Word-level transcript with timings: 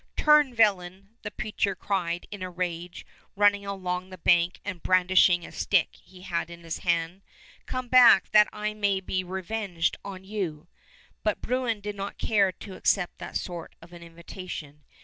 "Turn, 0.17 0.55
villain," 0.55 1.09
the 1.21 1.29
preacher 1.29 1.75
cried 1.75 2.25
in 2.31 2.41
a 2.41 2.49
rage, 2.49 3.05
running 3.35 3.67
along 3.67 4.09
the 4.09 4.17
bank 4.17 4.59
and 4.65 4.81
brandishing 4.81 5.45
a 5.45 5.51
stick 5.51 5.89
he 5.93 6.21
had 6.23 6.49
in 6.49 6.61
his 6.63 6.79
hand; 6.79 7.21
"come 7.67 7.87
back 7.87 8.31
that 8.31 8.47
I 8.51 8.73
may 8.73 8.99
be 8.99 9.23
revenged 9.23 9.97
on 10.03 10.23
you." 10.23 10.67
But 11.21 11.39
Bruin 11.39 11.81
did 11.81 11.95
not 11.95 12.17
care 12.17 12.51
to 12.51 12.75
accept 12.75 13.19
that 13.19 13.37
sort 13.37 13.75
of 13.79 13.93
an 13.93 14.01
invitation. 14.01 14.85